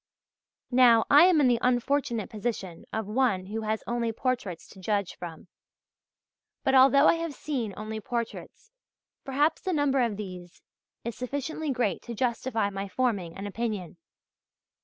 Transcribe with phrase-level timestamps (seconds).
[0.71, 5.13] Now, I am in the unfortunate position of one who has only portraits to judge
[5.15, 5.47] from.
[6.63, 8.71] But although I have seen only portraits,
[9.23, 10.63] perhaps the number of these
[11.03, 13.97] is sufficiently great to justify my forming an opinion.